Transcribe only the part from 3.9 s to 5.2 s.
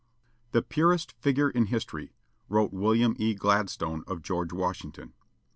of George Washington.